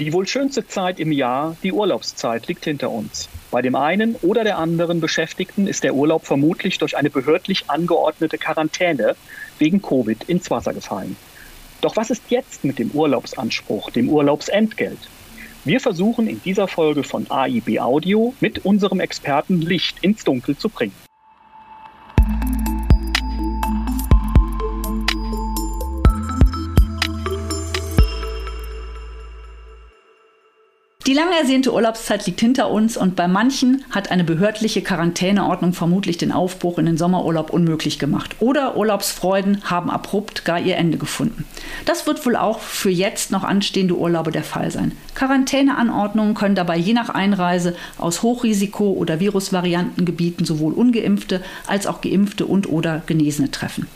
[0.00, 3.28] Die wohl schönste Zeit im Jahr, die Urlaubszeit, liegt hinter uns.
[3.50, 8.38] Bei dem einen oder der anderen Beschäftigten ist der Urlaub vermutlich durch eine behördlich angeordnete
[8.38, 9.14] Quarantäne
[9.58, 11.16] wegen Covid ins Wasser gefallen.
[11.82, 15.10] Doch was ist jetzt mit dem Urlaubsanspruch, dem Urlaubsentgelt?
[15.66, 20.70] Wir versuchen in dieser Folge von AIB Audio mit unserem Experten Licht ins Dunkel zu
[20.70, 20.94] bringen.
[31.10, 36.18] Die lang ersehnte Urlaubszeit liegt hinter uns und bei manchen hat eine behördliche Quarantäneordnung vermutlich
[36.18, 38.36] den Aufbruch in den Sommerurlaub unmöglich gemacht.
[38.38, 41.46] Oder Urlaubsfreuden haben abrupt gar ihr Ende gefunden.
[41.84, 44.92] Das wird wohl auch für jetzt noch anstehende Urlaube der Fall sein.
[45.16, 52.46] Quarantäneanordnungen können dabei je nach Einreise aus Hochrisiko- oder Virusvariantengebieten sowohl ungeimpfte als auch geimpfte
[52.46, 53.88] und oder Genesene treffen.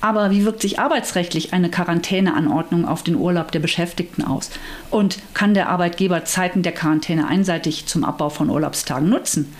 [0.00, 4.50] Aber wie wirkt sich arbeitsrechtlich eine Quarantäneanordnung auf den Urlaub der Beschäftigten aus?
[4.90, 9.52] Und kann der Arbeitgeber Zeiten der Quarantäne einseitig zum Abbau von Urlaubstagen nutzen?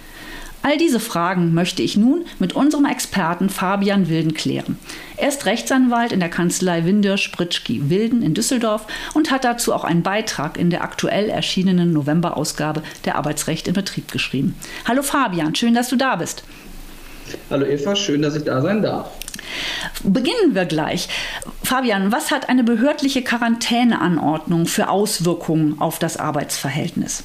[0.62, 4.79] All diese Fragen möchte ich nun mit unserem Experten Fabian Wilden klären.
[5.17, 9.84] Er ist Rechtsanwalt in der Kanzlei Winder Spritschki Wilden in Düsseldorf und hat dazu auch
[9.84, 14.55] einen Beitrag in der aktuell erschienenen Novemberausgabe der Arbeitsrecht in Betrieb geschrieben.
[14.86, 16.45] Hallo Fabian, schön, dass du da bist.
[17.48, 19.11] Hallo Eva, schön, dass ich da sein darf.
[20.02, 21.08] Beginnen wir gleich.
[21.62, 27.22] Fabian, was hat eine behördliche Quarantäneanordnung für Auswirkungen auf das Arbeitsverhältnis?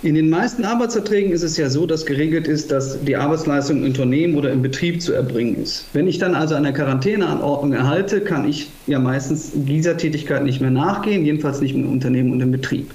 [0.00, 3.84] In den meisten Arbeitsverträgen ist es ja so, dass geregelt ist, dass die Arbeitsleistung im
[3.84, 5.86] Unternehmen oder im Betrieb zu erbringen ist.
[5.92, 10.70] Wenn ich dann also eine Quarantäneanordnung erhalte, kann ich ja meistens dieser Tätigkeit nicht mehr
[10.70, 12.92] nachgehen, jedenfalls nicht im Unternehmen und im Betrieb.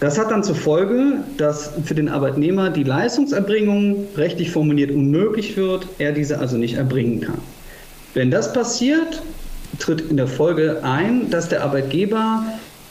[0.00, 5.86] Das hat dann zur Folge, dass für den Arbeitnehmer die Leistungserbringung rechtlich formuliert unmöglich wird,
[5.98, 7.38] er diese also nicht erbringen kann.
[8.12, 9.22] Wenn das passiert,
[9.78, 12.44] tritt in der Folge ein, dass der Arbeitgeber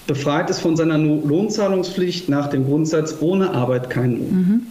[0.07, 4.31] befreit ist von seiner Lohnzahlungspflicht nach dem Grundsatz ohne Arbeit kein Lohn.
[4.31, 4.61] Mhm.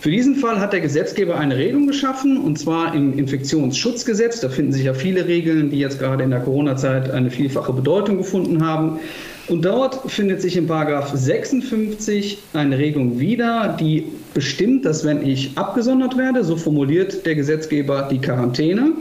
[0.00, 4.40] Für diesen Fall hat der Gesetzgeber eine Regelung geschaffen, und zwar im Infektionsschutzgesetz.
[4.40, 8.18] Da finden sich ja viele Regeln, die jetzt gerade in der Corona-Zeit eine vielfache Bedeutung
[8.18, 9.00] gefunden haben.
[9.48, 15.56] Und dort findet sich in Paragraph 56 eine Regelung wieder, die bestimmt, dass wenn ich
[15.56, 18.92] abgesondert werde, so formuliert der Gesetzgeber die Quarantäne,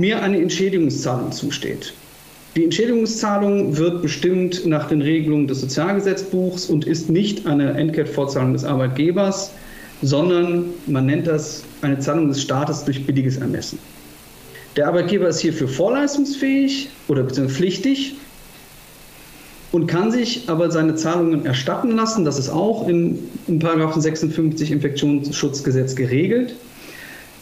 [0.00, 1.92] mir eine Entschädigungszahlung zusteht.
[2.56, 8.64] Die Entschädigungszahlung wird bestimmt nach den Regelungen des Sozialgesetzbuchs und ist nicht eine Entgeltfortzahlung des
[8.64, 9.52] Arbeitgebers,
[10.02, 13.78] sondern man nennt das eine Zahlung des Staates durch billiges Ermessen.
[14.76, 18.16] Der Arbeitgeber ist hierfür vorleistungsfähig oder beziehungsweise pflichtig
[19.72, 22.24] und kann sich aber seine Zahlungen erstatten lassen.
[22.24, 26.54] Das ist auch in, in 56 Infektionsschutzgesetz geregelt.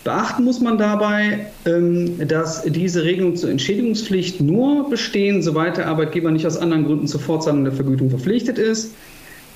[0.02, 6.30] Beachten muss man dabei, ähm, dass diese Regelungen zur Entschädigungspflicht nur bestehen, soweit der Arbeitgeber
[6.30, 8.94] nicht aus anderen Gründen zur Fortzahlung der Vergütung verpflichtet ist.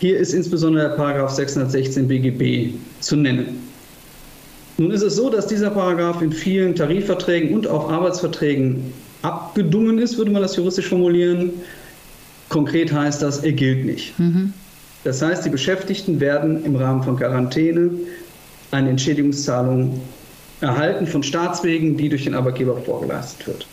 [0.00, 3.60] Hier ist insbesondere der Paragraph 616 BGB zu nennen.
[4.78, 8.92] Nun ist es so, dass dieser Paragraph in vielen Tarifverträgen und auch Arbeitsverträgen
[9.22, 11.50] abgedungen ist, würde man das juristisch formulieren.
[12.50, 14.18] Konkret heißt das, er gilt nicht.
[14.18, 14.52] Mhm.
[15.04, 17.90] Das heißt, die Beschäftigten werden im Rahmen von Quarantäne
[18.70, 20.00] eine Entschädigungszahlung
[20.60, 23.66] erhalten von Staatswegen, die durch den Arbeitgeber vorgeleistet wird.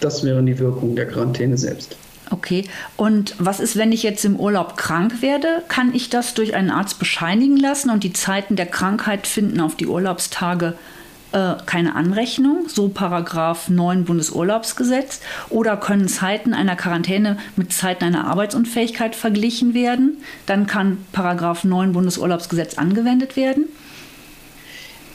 [0.00, 1.96] Das wären die Wirkungen der Quarantäne selbst.
[2.30, 2.64] Okay,
[2.96, 5.62] und was ist, wenn ich jetzt im Urlaub krank werde?
[5.68, 9.76] Kann ich das durch einen Arzt bescheinigen lassen und die Zeiten der Krankheit finden auf
[9.76, 10.74] die Urlaubstage
[11.34, 18.28] äh, keine Anrechnung, so Paragraph 9 Bundesurlaubsgesetz, oder können Zeiten einer Quarantäne mit Zeiten einer
[18.28, 20.18] Arbeitsunfähigkeit verglichen werden?
[20.46, 23.64] Dann kann Paragraph 9 Bundesurlaubsgesetz angewendet werden.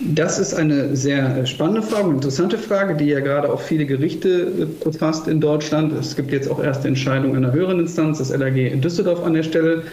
[0.02, 5.28] Das ist eine sehr spannende Frage, interessante Frage, die ja gerade auch viele Gerichte befasst
[5.28, 5.94] in Deutschland.
[5.94, 9.44] Es gibt jetzt auch erste Entscheidungen einer höheren Instanz, das LAG in Düsseldorf an der
[9.44, 9.84] Stelle.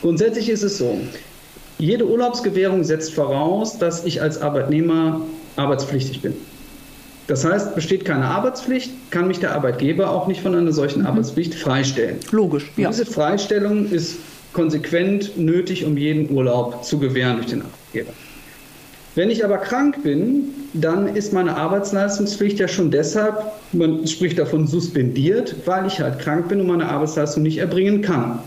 [0.00, 1.00] Grundsätzlich ist es so,
[1.78, 5.22] jede Urlaubsgewährung setzt voraus, dass ich als Arbeitnehmer
[5.58, 6.34] arbeitspflichtig bin.
[7.26, 11.08] Das heißt, besteht keine Arbeitspflicht, kann mich der Arbeitgeber auch nicht von einer solchen mhm.
[11.08, 12.18] Arbeitspflicht freistellen.
[12.30, 12.70] Logisch.
[12.76, 12.88] Ja.
[12.88, 14.16] Diese Freistellung ist
[14.54, 18.12] konsequent nötig, um jeden Urlaub zu gewähren durch den Arbeitgeber.
[19.14, 20.44] Wenn ich aber krank bin,
[20.74, 23.34] dann ist meine Arbeitsleistungspflicht ja schon deshalb,
[23.72, 28.38] man spricht davon suspendiert, weil ich halt krank bin und meine Arbeitsleistung nicht erbringen kann.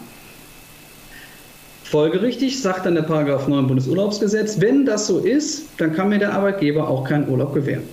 [1.92, 6.32] Folgerichtig sagt dann der Paragraph 9 Bundesurlaubsgesetz, wenn das so ist, dann kann mir der
[6.32, 7.84] Arbeitgeber auch keinen Urlaub gewähren.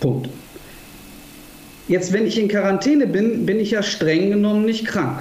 [0.00, 0.28] Punkt.
[1.88, 5.20] Jetzt, wenn ich in Quarantäne bin, bin ich ja streng genommen nicht krank.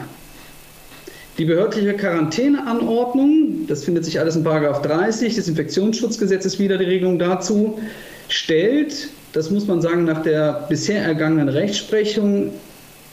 [1.37, 7.19] Die behördliche Quarantäneanordnung, das findet sich alles in Paragraph 30 des Infektionsschutzgesetzes wieder die Regelung
[7.19, 7.79] dazu,
[8.27, 12.51] stellt, das muss man sagen, nach der bisher ergangenen Rechtsprechung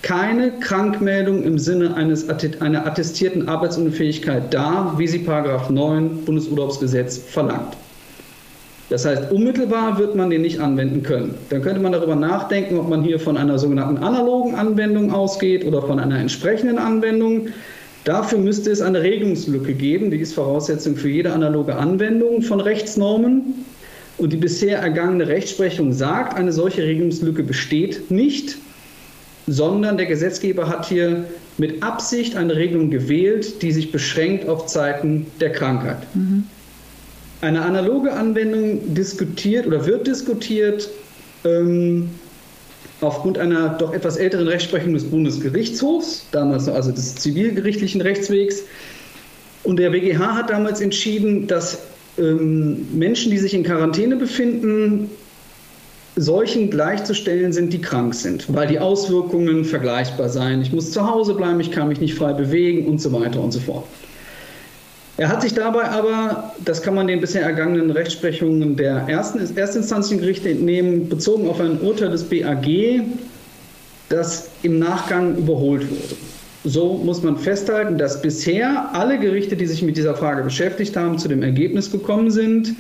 [0.05, 2.29] keine Krankmeldung im Sinne eines,
[2.61, 7.75] einer attestierten Arbeitsunfähigkeit dar, wie sie Paragraph 9 Bundesurlaubsgesetz verlangt.
[8.91, 11.35] Das heißt, unmittelbar wird man den nicht anwenden können.
[11.49, 15.81] Dann könnte man darüber nachdenken, ob man hier von einer sogenannten analogen Anwendung ausgeht oder
[15.81, 17.49] von einer entsprechenden Anwendung.
[18.05, 23.65] Dafür müsste es eine Regelungslücke geben, die ist Voraussetzung für jede analoge Anwendung von Rechtsnormen.
[24.19, 28.59] Und die bisher ergangene Rechtsprechung sagt, eine solche Regelungslücke besteht nicht,
[29.47, 31.25] sondern der Gesetzgeber hat hier
[31.59, 35.99] mit Absicht eine Regelung gewählt, die sich beschränkt auf Zeiten der Krankheit.
[36.15, 36.45] Mhm.
[37.41, 40.89] Eine analoge Anwendung diskutiert oder wird diskutiert
[41.45, 42.11] ähm,
[43.01, 48.63] aufgrund einer doch etwas älteren Rechtsprechung des Bundesgerichtshofs, damals also des zivilgerichtlichen Rechtswegs.
[49.63, 51.79] Und der BGH hat damals entschieden, dass
[52.19, 55.11] ähm, Menschen, die sich in Quarantäne befinden,
[56.17, 60.63] solchen gleichzustellen sind, die krank sind, weil die Auswirkungen vergleichbar seien.
[60.63, 63.53] Ich muss zu Hause bleiben, ich kann mich nicht frei bewegen und so weiter und
[63.53, 63.85] so fort.
[65.17, 70.51] Er hat sich dabei aber, das kann man den bisher ergangenen Rechtsprechungen der ersten Erstinstanzengerichte
[70.51, 73.03] entnehmen, bezogen auf ein Urteil des BAG,
[74.09, 76.17] das im Nachgang überholt wurde.
[76.65, 81.19] So muss man festhalten, dass bisher alle Gerichte, die sich mit dieser Frage beschäftigt haben,
[81.19, 82.75] zu dem Ergebnis gekommen sind,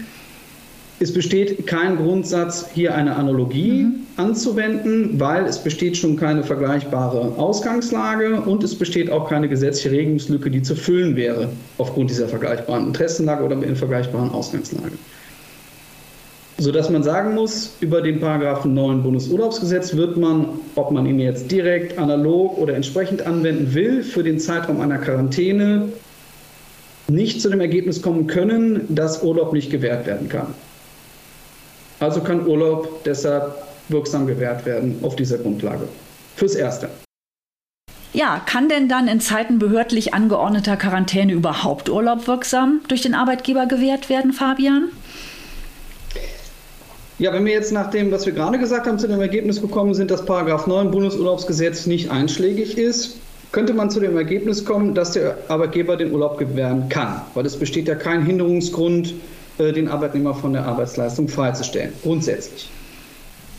[1.04, 3.94] es besteht kein Grundsatz, hier eine Analogie mhm.
[4.16, 10.50] anzuwenden, weil es besteht schon keine vergleichbare Ausgangslage und es besteht auch keine gesetzliche Regelungslücke,
[10.50, 14.92] die zu füllen wäre aufgrund dieser vergleichbaren Interessenlage oder in vergleichbaren Ausgangslage.
[16.56, 21.52] Sodass man sagen muss, über den Paragraphen 9 Bundesurlaubsgesetz wird man, ob man ihn jetzt
[21.52, 25.90] direkt, analog oder entsprechend anwenden will, für den Zeitraum einer Quarantäne
[27.08, 30.54] nicht zu dem Ergebnis kommen können, dass Urlaub nicht gewährt werden kann.
[32.04, 33.54] Also kann Urlaub deshalb
[33.88, 35.88] wirksam gewährt werden auf dieser Grundlage.
[36.36, 36.90] Fürs Erste.
[38.12, 43.64] Ja, kann denn dann in Zeiten behördlich angeordneter Quarantäne überhaupt Urlaub wirksam durch den Arbeitgeber
[43.64, 44.90] gewährt werden, Fabian?
[47.18, 49.94] Ja, wenn wir jetzt nach dem, was wir gerade gesagt haben, zu dem Ergebnis gekommen
[49.94, 53.16] sind, dass Paragraph 9 Bundesurlaubsgesetz nicht einschlägig ist,
[53.50, 57.56] könnte man zu dem Ergebnis kommen, dass der Arbeitgeber den Urlaub gewähren kann, weil es
[57.56, 59.14] besteht ja kein Hinderungsgrund
[59.58, 62.68] den Arbeitnehmer von der Arbeitsleistung freizustellen, grundsätzlich.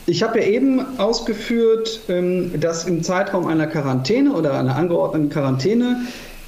[0.08, 6.02] Ich habe ja eben ausgeführt, ähm, dass im Zeitraum einer Quarantäne oder einer angeordneten Quarantäne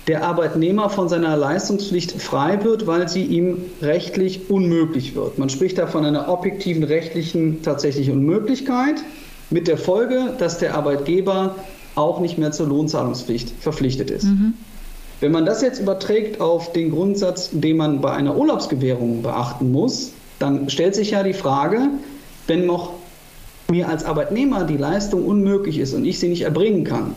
[0.06, 5.38] der Arbeitnehmer von seiner Leistungspflicht frei wird, weil sie ihm rechtlich unmöglich wird.
[5.38, 9.02] Man spricht da von einer objektiven rechtlichen tatsächlichen Unmöglichkeit
[9.50, 11.56] mit der Folge, dass der Arbeitgeber
[11.94, 14.24] auch nicht mehr zur Lohnzahlungspflicht verpflichtet ist.
[14.24, 14.54] Mhm.
[15.20, 20.12] Wenn man das jetzt überträgt auf den Grundsatz, den man bei einer Urlaubsgewährung beachten muss,
[20.38, 21.88] dann stellt sich ja die Frage,
[22.47, 22.93] wenn noch
[23.69, 27.15] mir als Arbeitnehmer die Leistung unmöglich ist und ich sie nicht erbringen kann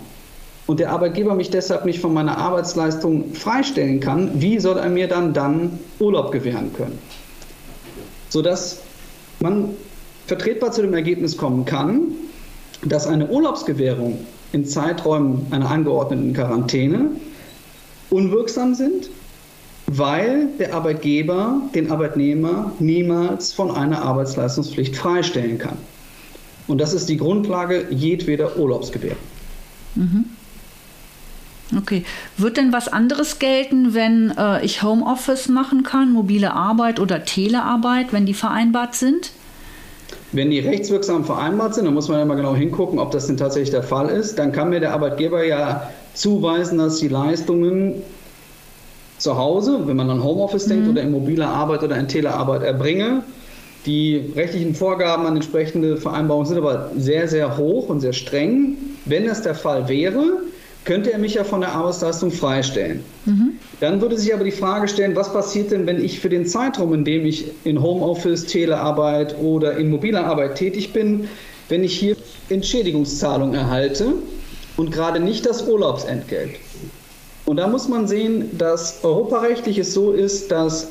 [0.67, 5.07] und der Arbeitgeber mich deshalb nicht von meiner Arbeitsleistung freistellen kann, wie soll er mir
[5.07, 6.97] dann dann Urlaub gewähren können?
[8.29, 8.79] Sodass
[9.39, 9.69] man
[10.27, 12.03] vertretbar zu dem Ergebnis kommen kann,
[12.83, 14.19] dass eine Urlaubsgewährung
[14.53, 17.11] in Zeiträumen einer angeordneten Quarantäne
[18.11, 19.09] unwirksam sind,
[19.87, 25.77] weil der Arbeitgeber den Arbeitnehmer niemals von einer Arbeitsleistungspflicht freistellen kann.
[26.67, 29.17] Und das ist die Grundlage jedweder Urlaubsgewährung.
[29.95, 30.25] Mhm.
[31.77, 32.03] Okay.
[32.37, 38.11] Wird denn was anderes gelten, wenn äh, ich Homeoffice machen kann, mobile Arbeit oder Telearbeit,
[38.11, 39.31] wenn die vereinbart sind?
[40.33, 43.37] Wenn die rechtswirksam vereinbart sind, dann muss man ja mal genau hingucken, ob das denn
[43.37, 44.37] tatsächlich der Fall ist.
[44.39, 48.03] Dann kann mir der Arbeitgeber ja zuweisen, dass die Leistungen
[49.17, 50.69] zu Hause, wenn man an Homeoffice mhm.
[50.69, 53.23] denkt oder in mobiler Arbeit oder in Telearbeit erbringe.
[53.85, 58.77] Die rechtlichen Vorgaben an entsprechende Vereinbarungen sind aber sehr, sehr hoch und sehr streng.
[59.05, 60.23] Wenn das der Fall wäre,
[60.85, 63.03] könnte er mich ja von der Arbeitsleistung freistellen.
[63.25, 63.53] Mhm.
[63.79, 66.93] Dann würde sich aber die Frage stellen, was passiert denn, wenn ich für den Zeitraum,
[66.93, 71.27] in dem ich in Homeoffice, Telearbeit oder in mobiler Arbeit tätig bin,
[71.69, 72.15] wenn ich hier
[72.49, 74.13] Entschädigungszahlung erhalte
[74.77, 76.55] und gerade nicht das Urlaubsentgelt.
[77.45, 80.87] Und da muss man sehen, dass europarechtlich es so ist, dass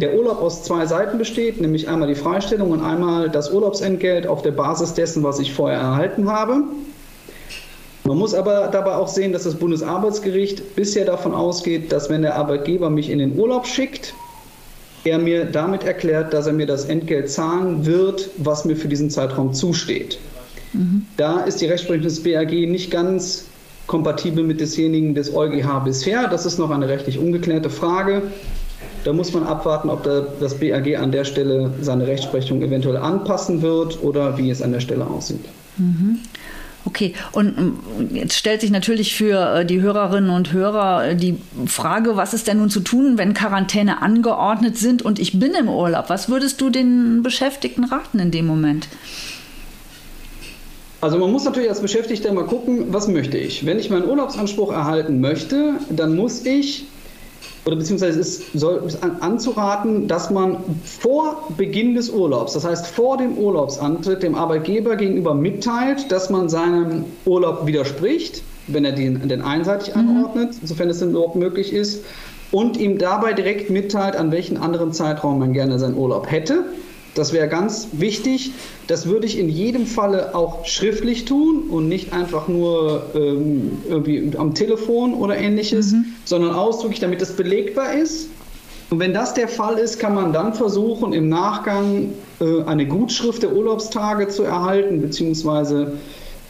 [0.00, 4.42] der Urlaub aus zwei Seiten besteht, nämlich einmal die Freistellung und einmal das Urlaubsentgelt auf
[4.42, 6.62] der Basis dessen, was ich vorher erhalten habe.
[8.04, 12.36] Man muss aber dabei auch sehen, dass das Bundesarbeitsgericht bisher davon ausgeht, dass wenn der
[12.36, 14.14] Arbeitgeber mich in den Urlaub schickt,
[15.04, 19.10] er mir damit erklärt, dass er mir das Entgelt zahlen wird, was mir für diesen
[19.10, 20.18] Zeitraum zusteht.
[21.16, 23.46] Da ist die Rechtsprechung des BAG nicht ganz
[23.86, 26.28] kompatibel mit desjenigen des EuGH bisher.
[26.28, 28.22] Das ist noch eine rechtlich ungeklärte Frage.
[29.04, 34.02] Da muss man abwarten, ob das BAG an der Stelle seine Rechtsprechung eventuell anpassen wird
[34.02, 35.44] oder wie es an der Stelle aussieht.
[35.78, 36.18] Mhm.
[36.84, 37.78] Okay, und ähm,
[38.12, 42.46] jetzt stellt sich natürlich für äh, die Hörerinnen und Hörer äh, die Frage, was ist
[42.46, 46.08] denn nun zu tun, wenn Quarantäne angeordnet sind und ich bin im Urlaub?
[46.08, 48.88] Was würdest du den Beschäftigten raten in dem Moment?
[51.00, 53.64] Also man muss natürlich als Beschäftigter mal gucken, was möchte ich.
[53.64, 56.86] Wenn ich meinen Urlaubsanspruch erhalten möchte, dann muss ich
[57.68, 62.86] oder beziehungsweise es ist, soll, ist anzuraten, dass man vor Beginn des Urlaubs, das heißt
[62.86, 69.28] vor dem Urlaubsantritt, dem Arbeitgeber gegenüber mitteilt, dass man seinem Urlaub widerspricht, wenn er den,
[69.28, 70.00] den einseitig mhm.
[70.00, 72.04] anordnet, sofern es denn überhaupt möglich ist,
[72.50, 76.64] und ihm dabei direkt mitteilt, an welchen anderen Zeitraum man gerne seinen Urlaub hätte.
[77.14, 78.52] Das wäre ganz wichtig.
[78.86, 84.30] Das würde ich in jedem Falle auch schriftlich tun und nicht einfach nur ähm, irgendwie
[84.36, 86.06] am Telefon oder ähnliches, mhm.
[86.24, 88.28] sondern ausdrücklich, damit es belegbar ist.
[88.90, 93.42] Und wenn das der Fall ist, kann man dann versuchen, im Nachgang äh, eine Gutschrift
[93.42, 95.98] der Urlaubstage zu erhalten, beziehungsweise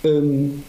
[0.05, 0.63] ähm,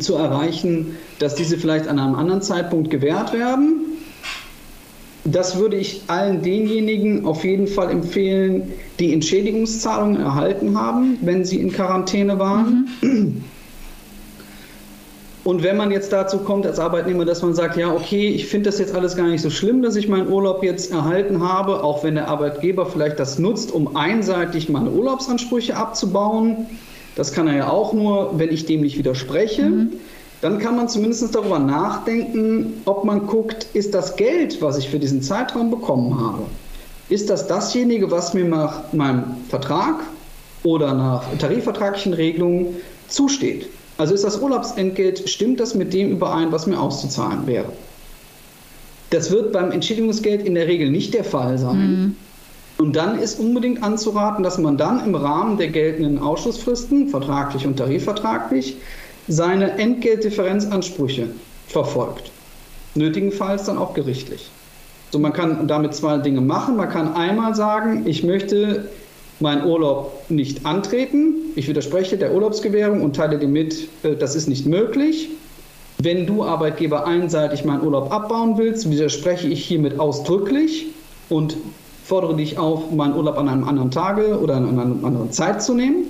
[0.00, 3.89] zu erreichen, dass diese vielleicht an einem anderen Zeitpunkt gewährt werden.
[5.32, 11.60] Das würde ich allen denjenigen auf jeden Fall empfehlen, die Entschädigungszahlungen erhalten haben, wenn sie
[11.60, 12.88] in Quarantäne waren.
[13.00, 13.44] Mhm.
[15.42, 18.68] Und wenn man jetzt dazu kommt als Arbeitnehmer, dass man sagt, ja, okay, ich finde
[18.68, 22.04] das jetzt alles gar nicht so schlimm, dass ich meinen Urlaub jetzt erhalten habe, auch
[22.04, 26.66] wenn der Arbeitgeber vielleicht das nutzt, um einseitig meine Urlaubsansprüche abzubauen.
[27.16, 29.62] Das kann er ja auch nur, wenn ich dem nicht widerspreche.
[29.62, 29.92] Mhm
[30.40, 34.98] dann kann man zumindest darüber nachdenken, ob man guckt, ist das Geld, was ich für
[34.98, 36.42] diesen Zeitraum bekommen habe,
[37.08, 39.96] ist das dasjenige, was mir nach meinem Vertrag
[40.62, 42.76] oder nach tarifvertraglichen Regelungen
[43.08, 43.68] zusteht?
[43.98, 47.70] Also ist das Urlaubsentgelt, stimmt das mit dem überein, was mir auszuzahlen wäre?
[49.10, 51.76] Das wird beim Entschädigungsgeld in der Regel nicht der Fall sein.
[51.76, 52.16] Mhm.
[52.78, 57.76] Und dann ist unbedingt anzuraten, dass man dann im Rahmen der geltenden Ausschussfristen, vertraglich und
[57.76, 58.78] tarifvertraglich,
[59.30, 61.28] seine Entgeltdifferenzansprüche
[61.68, 62.30] verfolgt.
[62.96, 64.50] Nötigenfalls dann auch gerichtlich.
[65.12, 66.76] So, man kann damit zwei Dinge machen.
[66.76, 68.88] Man kann einmal sagen, ich möchte
[69.38, 71.34] meinen Urlaub nicht antreten.
[71.54, 75.30] Ich widerspreche der Urlaubsgewährung und teile dir mit, äh, das ist nicht möglich.
[75.98, 80.86] Wenn du Arbeitgeber einseitig meinen Urlaub abbauen willst, widerspreche ich hiermit ausdrücklich
[81.28, 81.56] und
[82.04, 85.74] fordere dich auf, meinen Urlaub an einem anderen Tage oder an einer anderen Zeit zu
[85.74, 86.04] nehmen.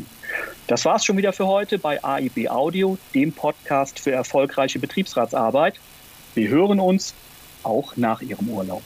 [0.66, 5.78] Das war's schon wieder für heute bei AIB Audio, dem Podcast für erfolgreiche Betriebsratsarbeit.
[6.34, 7.14] Wir hören uns
[7.62, 8.82] auch nach Ihrem Urlaub.